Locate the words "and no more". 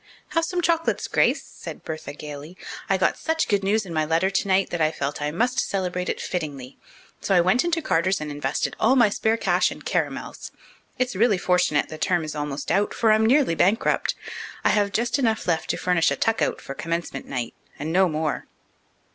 17.77-18.47